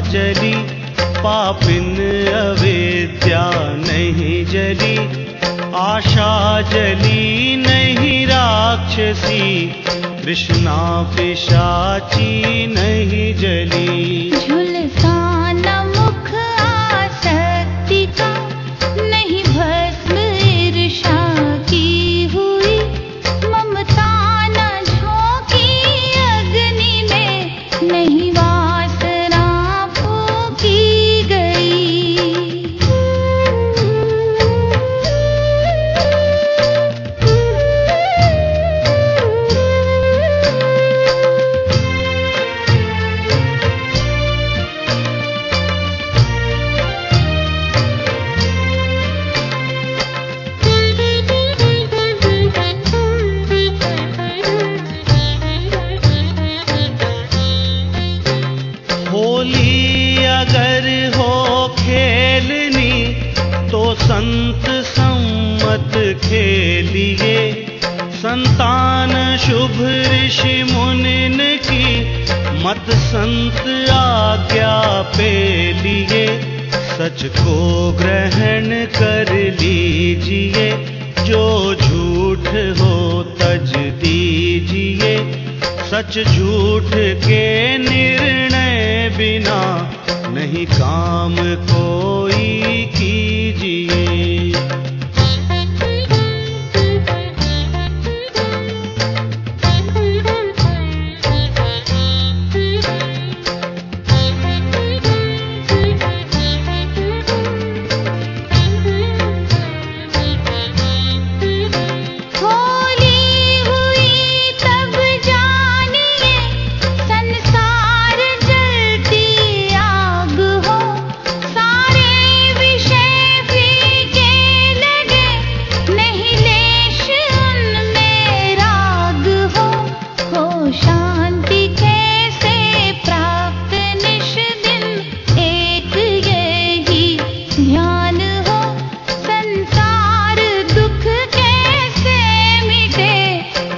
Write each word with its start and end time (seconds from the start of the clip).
जली 0.00 0.54
पापिन 1.24 1.94
अवेद्या 2.34 3.50
नहीं 3.76 4.44
जली। 4.46 4.96
आशा 5.74 6.60
जली 6.60 7.56
नहीं 7.56 8.26
राक्षसी 8.26 9.66
कृष्णा 10.24 11.02
पिशाची 11.16 12.53
संत 63.94 64.68
सम्मत 64.68 66.20
खेलिए 66.24 67.66
संतान 68.14 69.36
शुभ 69.36 69.78
ऋषि 70.12 70.62
मुनिन 70.72 71.38
की 71.38 71.86
मत 72.64 72.90
संत 72.90 73.90
आज्ञा 73.90 75.02
पे 75.16 75.32
लिए। 75.72 76.26
सच 76.98 77.24
को 77.24 77.92
ग्रहण 77.92 78.68
कर 78.98 79.32
लीजिए, 79.60 80.70
जो 81.24 81.74
झूठ 81.74 82.48
हो 82.80 83.22
तज 83.22 83.76
दीजिए। 83.76 85.16
सच 85.90 86.18
झूठ 86.24 86.90
के 87.26 87.78
निर्णय 87.78 89.14
बिना 89.18 89.60
नहीं 90.28 90.66
काम 90.66 91.36
कोई 91.38 92.84
कीजिए 92.96 93.33
होली 93.54 94.03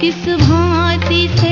किस 0.07 0.27
भांति 0.39 1.27
से 1.37 1.46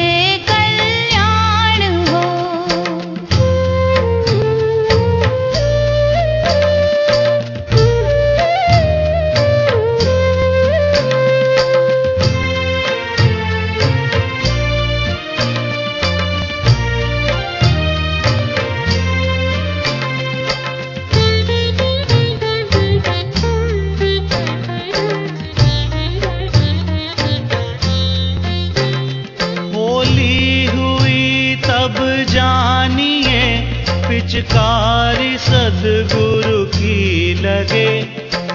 पिचकारी 34.25 35.37
सदगुरु 35.37 36.65
की 36.65 37.33
लगे, 37.33 37.89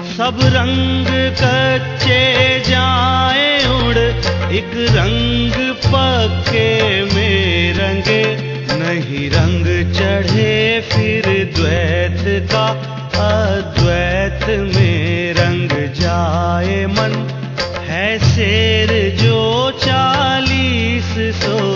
सब 0.07 0.39
रंग 0.55 1.07
कच्चे 1.41 2.19
जाए 2.59 3.47
उड़, 3.67 3.97
एक 4.51 4.71
रंग 4.91 5.55
पक्के 5.85 6.67
में 7.15 7.73
रंगे। 7.73 8.23
नहीं 8.83 9.29
रंग 9.29 9.65
चढ़े 9.93 10.81
फिर 10.91 11.23
द्वैत 11.55 12.51
का, 12.51 12.67
अद्वैत 13.23 14.47
में 14.75 15.33
रंग 15.33 15.69
जाए 15.95 16.85
मन। 16.85 17.19
है 17.87 18.19
शेर 18.19 18.91
जो 19.23 19.71
चालीस 19.83 21.13
सोही 21.43 21.70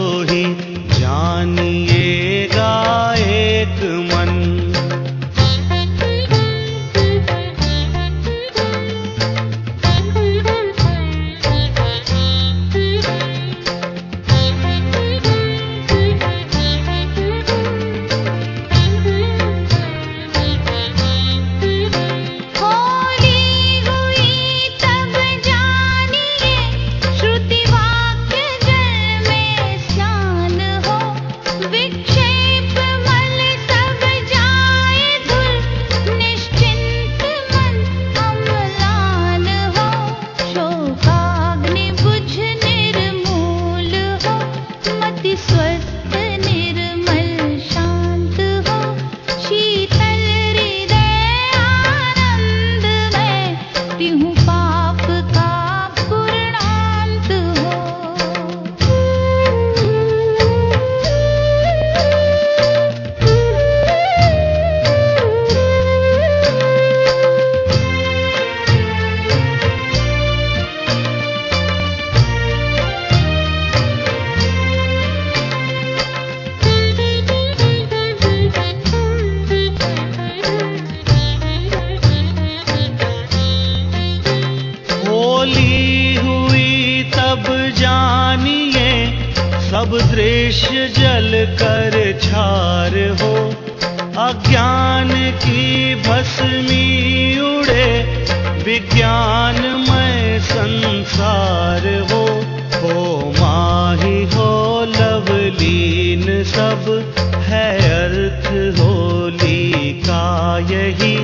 सब 89.76 89.98
दृश्य 90.12 90.88
जल 90.88 91.58
कर 91.62 92.20
छार 92.24 92.92
हो। 93.22 93.50
अज्ञान 94.22 95.32
की 95.32 95.96
भस्मी 95.96 97.40
उड़े 97.40 98.04
विज्ञान 98.66 99.56
विज्ञानमय 99.56 100.40
संसार 100.40 102.08
हो। 102.12 102.26
हो 102.80 103.34
माही, 103.40 104.24
हो 104.24 104.86
लवलीन 104.86 106.44
सब, 106.44 107.14
है 107.36 107.78
अर्थ 107.78 108.80
होली 108.80 109.74
का 110.06 110.58
यही। 110.60 111.18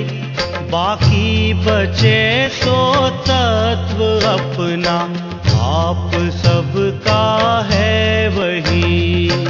बाकी 0.72 1.54
बचे 1.54 2.50
सो 2.50 3.10
तत्व 3.10 4.04
अपना, 4.28 4.98
आप 5.62 6.12
सबका 6.16 7.41
रही 8.66 9.41